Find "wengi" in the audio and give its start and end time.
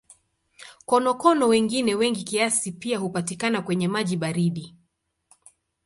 1.95-2.23